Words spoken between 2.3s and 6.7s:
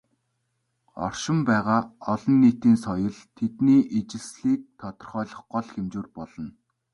нийтийн соёл" тэдний ижилслийг тодорхойлох гол хэмжүүр болно.